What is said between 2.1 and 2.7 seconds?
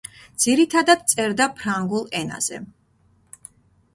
ენაზე.